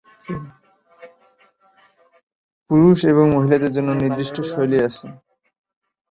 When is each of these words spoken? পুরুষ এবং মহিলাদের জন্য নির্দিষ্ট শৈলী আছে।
পুরুষ 2.69 2.99
এবং 3.05 3.25
মহিলাদের 3.35 3.71
জন্য 3.73 3.89
নির্দিষ্ট 4.01 4.35
শৈলী 4.49 4.77
আছে। 4.87 5.07